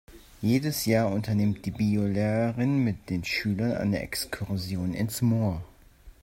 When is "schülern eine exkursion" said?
3.23-4.95